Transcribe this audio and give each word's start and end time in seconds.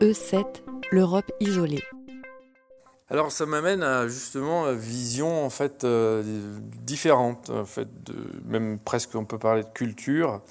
E7, 0.00 0.44
l'Europe 0.90 1.30
isolée. 1.40 1.82
Alors 3.08 3.30
ça 3.30 3.46
m'amène 3.46 3.82
à 3.82 4.08
justement 4.08 4.72
vision 4.72 5.44
en 5.44 5.50
fait 5.50 5.84
euh, 5.84 6.22
différente, 6.82 7.50
en 7.50 7.64
fait, 7.64 7.88
de, 8.04 8.14
même 8.46 8.78
presque 8.78 9.14
on 9.14 9.24
peut 9.24 9.38
parler 9.38 9.62
de 9.62 9.68
culture, 9.68 10.42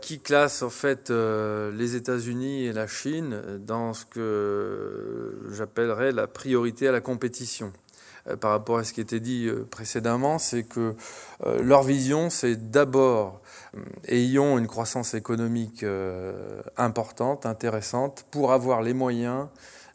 qui 0.00 0.20
classe 0.20 0.62
en 0.62 0.70
fait 0.70 1.10
euh, 1.10 1.72
les 1.72 1.96
États-Unis 1.96 2.66
et 2.66 2.72
la 2.72 2.86
Chine 2.86 3.42
dans 3.58 3.92
ce 3.92 4.04
que 4.04 5.48
j'appellerais 5.52 6.12
la 6.12 6.26
priorité 6.26 6.86
à 6.86 6.92
la 6.92 7.00
compétition. 7.00 7.72
Euh, 8.28 8.36
par 8.36 8.50
rapport 8.50 8.78
à 8.78 8.84
ce 8.84 8.92
qui 8.92 9.00
était 9.00 9.20
dit 9.20 9.48
précédemment, 9.70 10.38
c'est 10.38 10.64
que 10.64 10.94
leur 11.60 11.82
vision, 11.82 12.30
c'est 12.30 12.70
d'abord 12.70 13.40
ayons 14.08 14.58
une 14.58 14.66
croissance 14.66 15.14
économique 15.14 15.84
importante, 16.76 17.46
intéressante, 17.46 18.26
pour 18.30 18.52
avoir 18.52 18.82
les 18.82 18.94
moyens 18.94 19.46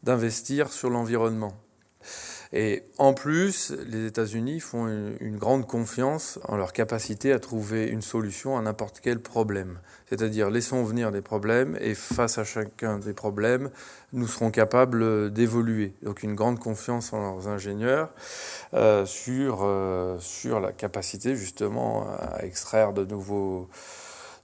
d'investir 0.03 0.71
sur 0.71 0.89
l'environnement. 0.89 1.53
Et 2.53 2.83
en 2.97 3.13
plus, 3.13 3.73
les 3.87 4.05
États-Unis 4.05 4.59
font 4.59 4.87
une, 4.87 5.37
grande 5.37 5.67
confiance 5.67 6.39
en 6.47 6.55
leur 6.55 6.73
capacité 6.73 7.31
à 7.31 7.39
trouver 7.39 7.87
une 7.87 8.01
solution 8.01 8.57
à 8.57 8.61
n'importe 8.61 8.99
quel 9.01 9.19
problème. 9.19 9.79
C'est-à-dire, 10.09 10.49
laissons 10.49 10.83
venir 10.83 11.11
des 11.11 11.21
problèmes 11.21 11.77
et 11.81 11.95
face 11.95 12.37
à 12.37 12.43
chacun 12.43 12.99
des 12.99 13.13
problèmes, 13.13 13.69
nous 14.13 14.27
serons 14.27 14.51
capables 14.51 15.31
d'évoluer. 15.31 15.93
Donc, 16.03 16.23
une 16.23 16.35
grande 16.35 16.59
confiance 16.59 17.11
en 17.13 17.21
leurs 17.21 17.47
ingénieurs 17.47 18.13
euh, 18.73 19.05
sur, 19.05 19.61
euh, 19.63 20.17
sur 20.19 20.59
la 20.59 20.71
capacité 20.71 21.35
justement 21.35 22.07
à 22.19 22.43
extraire 22.45 22.93
de 22.93 23.05
nouveaux 23.05 23.69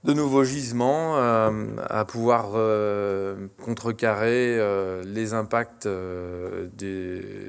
de 0.04 0.12
nouveaux 0.14 0.42
gisements 0.42 1.16
euh, 1.16 1.76
à 1.88 2.04
pouvoir 2.04 2.50
euh, 2.54 3.46
contrecarrer 3.64 4.58
euh, 4.58 5.02
les 5.06 5.32
impacts 5.32 5.88
du 6.76 7.48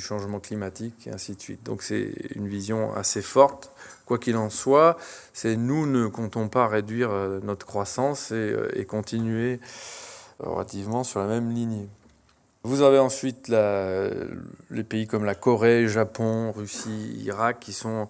changement 0.00 0.40
climatique 0.40 1.06
et 1.06 1.10
ainsi 1.10 1.36
de 1.36 1.40
suite. 1.40 1.62
Donc 1.64 1.82
c'est 1.82 2.12
une 2.34 2.48
vision 2.48 2.92
assez 2.94 3.22
forte. 3.22 3.70
Quoi 4.06 4.18
qu'il 4.18 4.36
en 4.36 4.50
soit, 4.50 4.96
c'est 5.32 5.54
nous 5.56 5.86
ne 5.86 6.06
comptons 6.06 6.48
pas 6.48 6.66
réduire 6.66 7.10
notre 7.42 7.66
croissance 7.66 8.32
et, 8.32 8.86
continuer 8.86 9.60
relativement 10.38 11.04
sur 11.04 11.20
la 11.20 11.26
même 11.26 11.50
lignée. 11.50 11.90
Vous 12.62 12.80
avez 12.80 12.98
ensuite 12.98 13.48
les 13.48 14.84
pays 14.84 15.06
comme 15.06 15.26
la 15.26 15.34
Corée, 15.34 15.88
Japon, 15.88 16.52
Russie, 16.52 17.20
Irak 17.22 17.58
qui 17.60 17.74
sont 17.74 18.08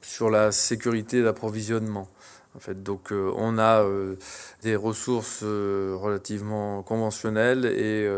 sur 0.00 0.30
la 0.30 0.52
sécurité 0.52 1.24
d'approvisionnement. 1.24 2.08
En 2.56 2.60
fait, 2.60 2.82
donc 2.82 3.10
euh, 3.10 3.32
on 3.36 3.58
a 3.58 3.82
euh, 3.82 4.16
des 4.62 4.76
ressources 4.76 5.40
euh, 5.42 5.96
relativement 6.00 6.82
conventionnelles 6.82 7.66
et 7.66 8.08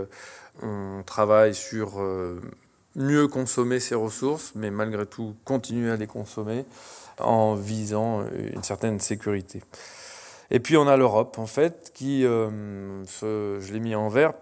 on 0.62 1.03
travaille 1.05 1.55
sur 1.55 2.01
mieux 2.95 3.28
consommer 3.28 3.81
ces 3.81 3.95
ressources, 3.95 4.53
mais 4.55 4.70
malgré 4.70 5.06
tout 5.06 5.34
continuer 5.45 5.91
à 5.91 5.97
les 5.97 6.06
consommer 6.06 6.65
en 7.19 7.55
visant 7.55 8.25
une 8.55 8.62
certaine 8.62 9.01
sécurité. 9.01 9.62
Et 10.50 10.61
puis 10.61 10.77
on 10.77 10.87
a 10.87 10.97
l'Europe, 10.97 11.39
en 11.39 11.47
fait, 11.47 11.91
qui, 11.95 12.23
je 12.23 13.73
l'ai 13.73 13.81
mis 13.81 13.95
en 13.95 14.09
vert, 14.09 14.33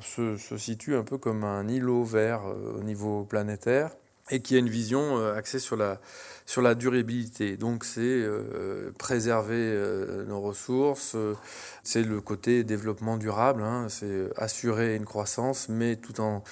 se, 0.00 0.36
situe 0.56 0.96
un 0.96 1.02
peu 1.02 1.18
comme 1.18 1.44
un 1.44 1.68
îlot 1.68 2.04
vert 2.04 2.42
au 2.78 2.82
niveau 2.82 3.24
planétaire 3.24 3.90
et 4.30 4.40
qui 4.40 4.56
a 4.56 4.58
une 4.58 4.68
vision 4.68 5.18
axée 5.34 5.58
sur 5.58 5.76
la 5.76 6.00
sur 6.48 6.62
la 6.62 6.74
durabilité. 6.74 7.58
Donc 7.58 7.84
c'est 7.84 8.00
euh, 8.00 8.90
préserver 8.98 9.54
euh, 9.54 10.24
nos 10.24 10.40
ressources, 10.40 11.12
euh, 11.14 11.34
c'est 11.82 12.02
le 12.02 12.22
côté 12.22 12.64
développement 12.64 13.18
durable, 13.18 13.62
hein, 13.62 13.88
c'est 13.90 14.30
assurer 14.34 14.96
une 14.96 15.04
croissance, 15.04 15.68
mais 15.68 15.96
tout 15.96 16.22
en 16.22 16.42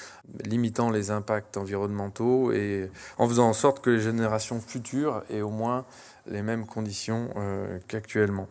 limitant 0.45 0.91
les 0.91 1.11
impacts 1.11 1.57
environnementaux 1.57 2.53
et 2.53 2.91
en 3.17 3.27
faisant 3.27 3.49
en 3.49 3.55
sorte 3.55 3.83
que 3.83 3.89
les 3.89 4.01
générations 4.01 4.61
futures 4.61 5.23
aient 5.31 5.41
au 5.41 5.49
moins 5.49 5.87
les 6.27 6.43
mêmes 6.43 6.67
conditions 6.67 7.31
qu'actuellement. 7.89 8.49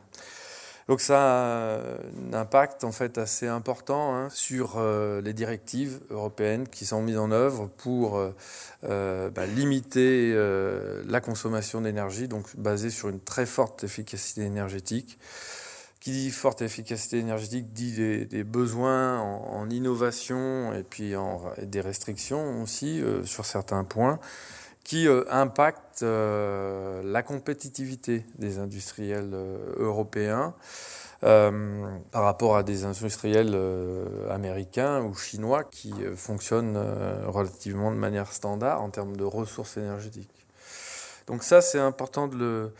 Donc 0.88 1.02
ça 1.02 1.78
a 1.78 1.80
un 2.30 2.34
impact 2.34 2.84
en 2.84 2.92
fait 2.92 3.18
assez 3.18 3.48
important 3.48 4.16
hein, 4.16 4.30
sur 4.30 4.76
euh, 4.78 5.20
les 5.22 5.34
directives 5.34 6.00
européennes 6.12 6.68
qui 6.68 6.86
sont 6.86 7.02
mises 7.02 7.18
en 7.18 7.32
œuvre 7.32 7.70
pour 7.78 8.18
euh, 8.18 8.36
euh, 8.84 9.32
bah, 9.32 9.48
limiter 9.48 10.36
la 11.08 11.22
consommation 11.22 11.82
d'énergie, 11.82 12.28
donc 12.28 12.56
basée 12.56 12.92
sur 12.92 13.10
une 13.10 13.20
très 13.20 13.46
forte 13.46 13.84
efficacité 13.84 14.42
énergétique. 14.42 15.18
Qui 16.00 16.12
dit 16.12 16.30
forte 16.30 16.62
efficacité 16.62 17.18
énergétique 17.18 17.74
dit 17.74 18.28
des, 18.28 18.44
besoins 18.44 19.20
en, 19.20 19.68
innovation 19.72 20.72
et 20.72 20.84
puis 20.84 21.16
en, 21.16 21.42
des 21.64 21.82
restrictions 21.82 22.62
aussi 22.62 23.02
sur 23.24 23.44
certains 23.44 23.84
points 23.84 24.20
qui 24.86 25.08
euh, 25.08 25.24
impacte 25.30 26.04
euh, 26.04 27.02
la 27.04 27.24
compétitivité 27.24 28.24
des 28.38 28.60
industriels 28.60 29.32
euh, 29.34 29.58
européens 29.78 30.54
par 31.22 32.22
rapport 32.24 32.56
à 32.56 32.62
des 32.62 32.86
industriels 32.86 33.58
américains 34.30 35.02
ou 35.02 35.16
chinois 35.16 35.64
qui 35.64 35.92
fonctionnent 36.16 36.78
relativement 37.26 37.90
de 37.90 37.96
manière 37.96 38.32
standard 38.32 38.80
en 38.84 38.92
termes 38.92 39.18
de 39.18 39.24
ressources 39.24 39.78
énergétiques. 39.78 40.46
Donc 41.26 41.42
ça, 41.42 41.62
c'est 41.62 41.80
important 41.80 42.28
de 42.28 42.36
le, 42.36 42.74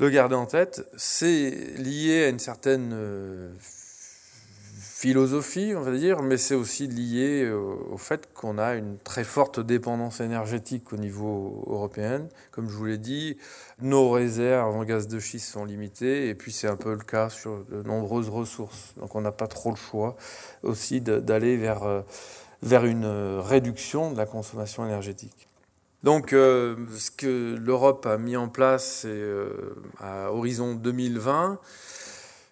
le, 0.00 0.08
garder 0.08 0.34
en 0.34 0.46
tête. 0.46 0.88
C'est 0.96 1.50
lié 1.76 2.24
à 2.24 2.28
une 2.30 2.38
certaine 2.38 3.52
philosophie, 5.00 5.74
on 5.76 5.80
va 5.80 5.92
dire, 5.92 6.22
mais 6.22 6.36
c'est 6.36 6.56
aussi 6.56 6.88
lié 6.88 7.48
au 7.48 7.96
fait 7.98 8.28
qu'on 8.34 8.58
a 8.58 8.74
une 8.74 8.98
très 8.98 9.22
forte 9.22 9.60
dépendance 9.60 10.18
énergétique 10.18 10.92
au 10.92 10.96
niveau 10.96 11.62
européen. 11.68 12.26
Comme 12.50 12.68
je 12.68 12.74
vous 12.74 12.86
l'ai 12.86 12.98
dit, 12.98 13.36
nos 13.80 14.10
réserves 14.10 14.74
en 14.74 14.82
gaz 14.82 15.06
de 15.06 15.20
schiste 15.20 15.52
sont 15.52 15.64
limitées, 15.64 16.28
et 16.28 16.34
puis 16.34 16.50
c'est 16.50 16.66
un 16.66 16.74
peu 16.74 16.94
le 16.94 17.04
cas 17.04 17.30
sur 17.30 17.64
de 17.66 17.84
nombreuses 17.84 18.28
ressources. 18.28 18.92
Donc 18.96 19.14
on 19.14 19.20
n'a 19.20 19.30
pas 19.30 19.46
trop 19.46 19.70
le 19.70 19.76
choix 19.76 20.16
aussi 20.64 21.00
d'aller 21.00 21.56
vers, 21.56 21.84
euh, 21.84 22.00
vers 22.64 22.84
une 22.84 23.06
réduction 23.38 24.10
de 24.10 24.16
la 24.16 24.26
consommation 24.26 24.84
énergétique. 24.84 25.46
Donc, 26.02 26.32
euh, 26.32 26.76
ce 26.96 27.12
que 27.12 27.56
l'Europe 27.56 28.06
a 28.06 28.18
mis 28.18 28.36
en 28.36 28.48
place, 28.48 29.02
euh, 29.04 29.74
à 30.00 30.32
horizon 30.32 30.74
2020, 30.74 31.60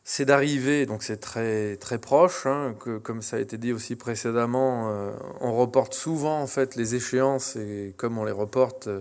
c'est 0.08 0.24
d'arriver, 0.24 0.86
donc 0.86 1.02
c'est 1.02 1.16
très 1.16 1.76
très 1.78 1.98
proche, 1.98 2.46
hein, 2.46 2.76
que, 2.78 2.96
comme 2.96 3.22
ça 3.22 3.38
a 3.38 3.40
été 3.40 3.58
dit 3.58 3.72
aussi 3.72 3.96
précédemment, 3.96 4.88
euh, 4.88 5.10
on 5.40 5.52
reporte 5.52 5.94
souvent 5.94 6.40
en 6.40 6.46
fait 6.46 6.76
les 6.76 6.94
échéances 6.94 7.56
et 7.56 7.92
comme 7.96 8.16
on 8.16 8.24
les 8.24 8.30
reporte, 8.30 8.86
euh, 8.86 9.00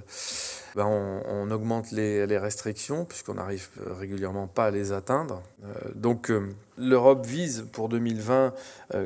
ben 0.76 0.88
on, 0.88 1.52
augmente 1.52 1.92
les, 1.92 2.26
les 2.26 2.40
restrictions 2.40 3.06
puisqu'on 3.06 3.36
n'arrive 3.36 3.70
régulièrement 4.00 4.48
pas 4.48 4.66
à 4.66 4.72
les 4.72 4.94
atteindre. 4.94 5.44
Euh, 5.64 5.74
donc 5.94 6.34
l'Europe 6.76 7.24
vise 7.24 7.68
pour 7.72 7.88
2020 7.88 8.54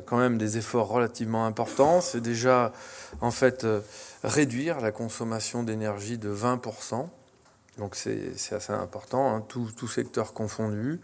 quand 0.06 0.18
même 0.18 0.38
des 0.38 0.58
efforts 0.58 0.88
relativement 0.88 1.46
importants. 1.46 2.00
C'est 2.00 2.22
déjà 2.22 2.72
en 3.20 3.30
fait 3.30 3.68
réduire 4.24 4.80
la 4.80 4.94
consommation 4.94 5.64
d'énergie 5.64 6.18
de 6.18 6.34
20%. 6.34 7.10
Donc 7.78 7.96
c'est 7.96 8.32
assez 8.52 8.74
important, 8.74 9.36
hein, 9.36 9.44
tout, 9.48 9.70
tout 9.76 9.88
secteur 9.90 10.34
confondu 10.34 11.02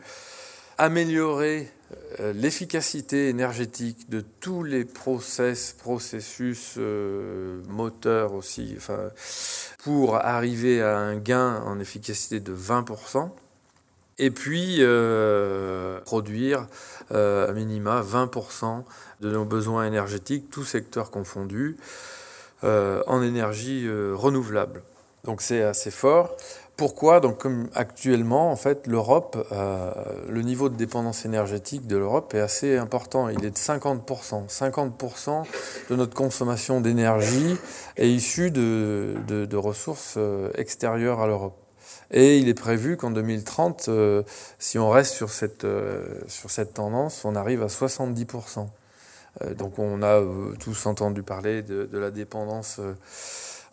améliorer 0.78 1.72
euh, 2.20 2.34
l'efficacité 2.34 3.30
énergétique 3.30 4.10
de 4.10 4.24
tous 4.40 4.64
les 4.64 4.86
process, 4.86 5.74
processus 5.74 6.76
euh, 6.78 7.62
moteurs 7.68 8.34
aussi, 8.34 8.78
pour 9.84 10.16
arriver 10.16 10.82
à 10.82 10.98
un 10.98 11.18
gain 11.18 11.62
en 11.66 11.80
efficacité 11.80 12.40
de 12.40 12.56
20%. 12.56 13.30
Et 14.18 14.32
puis 14.32 14.78
euh, 14.80 16.00
produire 16.02 16.68
à 17.10 17.52
minima 17.52 18.02
20% 18.02 18.84
de 19.20 19.30
nos 19.30 19.44
besoins 19.44 19.86
énergétiques, 19.86 20.50
tous 20.50 20.64
secteurs 20.64 21.12
confondus, 21.12 21.76
en 22.64 23.22
énergie 23.22 23.88
renouvelable. 24.14 24.82
Donc 25.26 25.42
c'est 25.42 25.64
assez 25.64 25.92
fort. 25.92 26.36
Pourquoi? 26.78 27.22
Donc, 27.22 27.38
comme 27.38 27.70
actuellement, 27.74 28.52
en 28.52 28.58
fait, 28.58 28.86
l'Europe, 28.86 29.48
euh, 29.54 29.92
le 30.28 30.42
niveau 30.42 30.68
de 30.68 30.76
dépendance 30.76 31.24
énergétique 31.24 31.88
de 31.88 31.96
l'Europe 31.96 32.34
est 32.34 32.42
assez 32.42 32.76
important. 32.76 33.30
Il 33.30 33.46
est 33.46 33.52
de 33.52 33.56
50%. 33.56 34.50
50% 34.50 35.46
de 35.90 35.96
notre 35.96 36.14
consommation 36.14 36.82
d'énergie 36.82 37.56
est 37.96 38.10
issue 38.10 38.52
de, 38.52 39.56
ressources 39.56 40.16
euh, 40.18 40.50
extérieures 40.56 41.22
à 41.22 41.28
l'Europe. 41.28 41.56
Et 42.12 42.40
il 42.40 42.50
est 42.50 42.54
prévu 42.54 42.98
qu'en 42.98 43.10
2030, 43.10 43.86
euh, 43.88 44.24
si 44.60 44.78
on 44.78 44.90
reste 44.90 45.14
sur 45.14 45.30
cette, 45.30 45.66
tendance, 46.74 47.24
on 47.24 47.36
arrive 47.36 47.64
à 47.64 47.68
70%. 47.68 48.68
donc 49.58 49.80
on 49.80 50.04
a 50.04 50.22
tous 50.60 50.86
entendu 50.88 51.24
parler 51.24 51.62
de 51.62 51.98
la 51.98 52.12
dépendance 52.12 52.82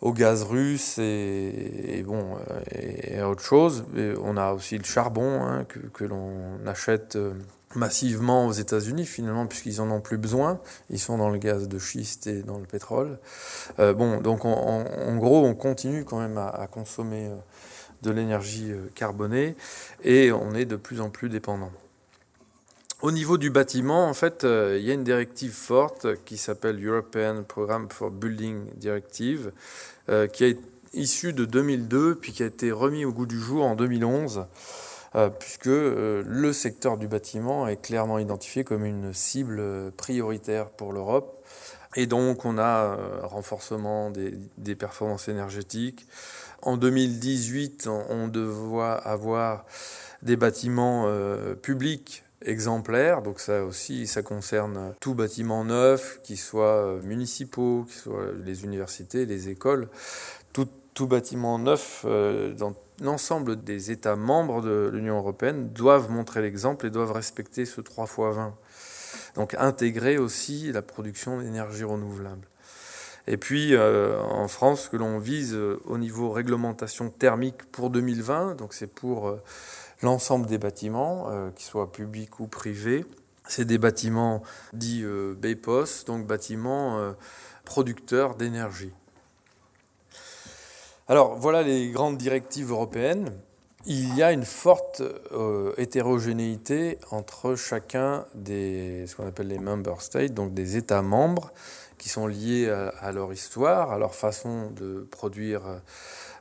au 0.03 0.13
gaz 0.13 0.43
russe 0.43 0.99
et, 0.99 2.03
bon 2.05 2.37
et, 2.71 3.21
autre 3.21 3.41
chose. 3.41 3.85
on 4.23 4.37
a 4.37 4.53
aussi 4.53 4.77
le 4.77 4.83
charbon 4.83 5.41
hein, 5.41 5.63
que, 5.63 5.79
que 5.79 6.03
l'on 6.03 6.59
achète 6.67 7.17
massivement 7.75 8.47
aux 8.47 8.51
États-Unis 8.51 9.05
finalement 9.05 9.45
puisqu'ils 9.45 9.81
en 9.81 9.89
ont 9.91 10.01
plus 10.01 10.17
besoin. 10.17 10.59
Ils 10.89 10.99
sont 10.99 11.17
dans 11.17 11.29
le 11.29 11.37
gaz 11.37 11.67
de 11.67 11.79
schiste 11.79 12.27
et 12.27 12.43
dans 12.43 12.57
le 12.57 12.65
pétrole. 12.65 13.19
Euh, 13.79 13.93
bon, 13.93 14.21
donc 14.21 14.45
en 14.45 15.15
gros, 15.17 15.45
on 15.45 15.55
continue 15.55 16.05
quand 16.05 16.19
même 16.19 16.37
à, 16.37 16.67
consommer 16.71 17.27
euh, 17.27 17.35
de 18.01 18.11
l'énergie 18.11 18.71
euh, 18.71 18.89
carbonée 18.95 19.55
et 20.03 20.31
on 20.31 20.53
est 20.53 20.65
de 20.65 20.75
plus 20.75 21.01
en 21.01 21.09
plus 21.09 21.29
dépendant. 21.29 21.71
Au 23.03 23.11
niveau 23.11 23.37
du 23.37 23.51
bâtiment, 23.51 24.07
en 24.07 24.13
fait, 24.15 24.43
il 24.43 24.81
y 24.81 24.89
a 24.89 24.93
une 24.93 25.03
directive 25.03 25.51
forte 25.51 26.07
qui 26.23 26.37
s'appelle 26.37 26.83
European 26.83 27.43
Programme 27.45 27.87
for 27.89 28.09
Building 28.09 28.65
Directive, 28.77 29.51
qui 30.31 30.45
est 30.45 30.57
issue 30.93 31.33
de 31.33 31.45
2002 31.45 32.15
puis 32.15 32.31
qui 32.31 32.43
a 32.43 32.45
été 32.45 32.71
remis 32.71 33.03
au 33.03 33.11
goût 33.11 33.25
du 33.25 33.39
jour 33.39 33.65
en 33.65 33.75
2011. 33.75 34.45
Euh, 35.15 35.29
puisque 35.29 35.67
euh, 35.67 36.23
le 36.25 36.51
secteur 36.53 36.97
du 36.97 37.07
bâtiment 37.07 37.67
est 37.67 37.79
clairement 37.79 38.17
identifié 38.17 38.63
comme 38.63 38.83
une 38.83 39.13
cible 39.13 39.61
prioritaire 39.95 40.69
pour 40.69 40.91
l'Europe. 40.91 41.45
Et 41.95 42.07
donc 42.07 42.45
on 42.45 42.57
a 42.57 42.97
euh, 42.97 43.19
renforcement 43.21 44.09
des, 44.09 44.75
performances 44.75 45.27
énergétiques. 45.27 46.07
En 46.63 46.77
2018, 46.77 47.87
on 48.09 48.27
devra 48.27 48.95
avoir 48.95 49.65
des 50.23 50.37
bâtiments 50.37 51.05
publics 51.61 52.23
exemplaires. 52.45 53.21
Donc 53.21 53.39
ça 53.39 53.63
aussi, 53.63 54.07
ça 54.07 54.21
concerne 54.21 54.93
tout 54.99 55.15
bâtiment 55.15 55.63
neuf, 55.63 56.19
qui 56.23 56.37
soit 56.37 56.99
municipaux, 57.03 57.85
qui 57.87 57.95
soit 57.95 58.31
les 58.43 58.63
universités, 58.63 59.25
les 59.25 59.49
écoles. 59.49 59.89
Tout, 60.53 60.67
tout 60.93 61.07
bâtiment 61.07 61.59
neuf 61.59 62.05
dans 62.05 62.75
l'ensemble 63.01 63.63
des 63.63 63.91
États 63.91 64.15
membres 64.15 64.61
de 64.61 64.89
l'Union 64.93 65.17
européenne 65.17 65.69
doivent 65.69 66.11
montrer 66.11 66.41
l'exemple 66.41 66.85
et 66.85 66.89
doivent 66.89 67.11
respecter 67.11 67.65
ce 67.65 67.81
3 67.81 68.05
x 68.05 68.15
20. 68.17 68.55
Donc 69.35 69.55
intégrer 69.55 70.17
aussi 70.17 70.71
la 70.71 70.81
production 70.81 71.39
d'énergie 71.39 71.83
renouvelable. 71.83 72.47
Et 73.27 73.37
puis 73.37 73.73
euh, 73.73 74.21
en 74.21 74.47
France, 74.47 74.89
que 74.89 74.97
l'on 74.97 75.17
vise 75.17 75.53
euh, 75.53 75.79
au 75.85 75.97
niveau 75.97 76.31
réglementation 76.31 77.09
thermique 77.09 77.63
pour 77.71 77.89
2020, 77.89 78.55
donc 78.55 78.73
c'est 78.73 78.87
pour 78.87 79.27
euh, 79.27 79.41
l'ensemble 80.01 80.47
des 80.47 80.57
bâtiments, 80.57 81.29
qu'ils 81.55 81.65
soient 81.65 81.91
publics 81.91 82.39
ou 82.41 82.47
privés. 82.47 83.05
C'est 83.47 83.65
des 83.65 83.77
bâtiments 83.77 84.43
dits 84.73 85.05
BPOS, 85.05 86.03
donc 86.05 86.27
bâtiments 86.27 87.13
producteurs 87.63 88.35
d'énergie. 88.35 88.91
Alors 91.07 91.35
voilà 91.35 91.63
les 91.63 91.89
grandes 91.91 92.17
directives 92.17 92.71
européennes. 92.71 93.31
Il 93.85 94.15
y 94.15 94.23
a 94.23 94.31
une 94.31 94.45
forte 94.45 95.01
euh, 95.33 95.73
hétérogénéité 95.77 96.97
entre 97.11 97.55
chacun 97.55 98.25
des 98.33 99.05
ce 99.07 99.15
qu'on 99.15 99.27
appelle 99.27 99.47
les 99.47 99.59
member 99.59 99.95
states, 99.99 100.33
donc 100.33 100.53
des 100.53 100.77
États 100.77 101.01
membres 101.01 101.51
qui 101.97 102.07
sont 102.07 102.27
liés 102.27 102.69
à, 102.69 103.11
leur 103.11 103.31
histoire, 103.33 103.91
à 103.91 103.97
leur 103.97 104.15
façon 104.15 104.71
de 104.71 105.07
produire 105.11 105.61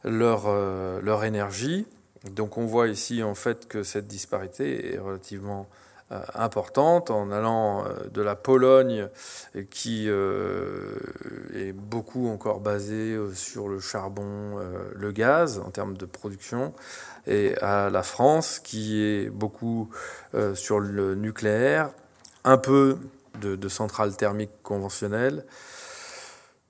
leur, 0.04 0.44
euh, 0.46 1.00
leur 1.02 1.24
énergie. 1.24 1.86
Donc 2.30 2.58
on 2.58 2.66
voit 2.66 2.88
ici 2.88 3.22
en 3.22 3.34
fait 3.34 3.66
que 3.66 3.82
cette 3.82 4.06
disparité 4.06 4.94
est 4.94 4.98
relativement 4.98 5.62
euh, 5.62 5.82
importante 6.35 7.11
en 7.11 7.31
allant 7.31 7.85
euh, 7.85 8.09
de 8.12 8.23
la 8.23 8.35
Pologne 8.35 9.09
qui 9.70 10.06
euh, 10.09 10.94
est 11.55 11.73
beaucoup 11.73 12.29
encore 12.29 12.61
basée 12.61 13.17
sur 13.35 13.69
le 13.69 13.81
charbon, 13.81 14.59
le 14.94 15.12
gaz 15.12 15.61
en 15.64 15.70
termes 15.70 15.97
de 15.97 16.06
production, 16.06 16.73
et 17.26 17.56
à 17.59 17.91
la 17.91 18.03
France 18.03 18.59
qui 18.59 19.03
est 19.03 19.31
beaucoup 19.31 19.91
sur 20.55 20.81
le 20.81 21.14
nucléaire, 21.14 21.91
un 22.44 22.59
peu 22.59 22.99
de 23.41 23.69
centrales 23.69 24.17
thermiques 24.17 24.62
conventionnelles 24.62 25.44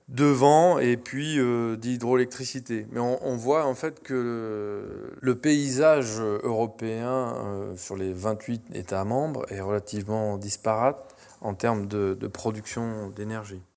de 0.09 0.25
vent 0.25 0.79
et 0.79 0.97
puis 0.97 1.39
euh, 1.39 1.75
d'hydroélectricité. 1.75 2.85
Mais 2.91 2.99
on, 2.99 3.35
voit 3.35 3.65
en 3.65 3.73
fait 3.73 4.01
que 4.03 5.15
le, 5.19 5.35
paysage 5.35 6.19
européen 6.19 7.35
euh, 7.35 7.75
sur 7.77 7.95
les 7.95 8.13
28 8.13 8.75
États 8.75 9.05
membres 9.05 9.45
est 9.51 9.61
relativement 9.61 10.37
disparate 10.37 11.15
en 11.41 11.53
termes 11.55 11.87
de 11.87 12.27
production 12.27 13.09
d'énergie. 13.09 13.63